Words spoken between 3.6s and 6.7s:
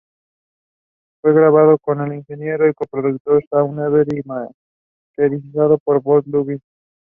Everett y masterizado por Bob Ludwig.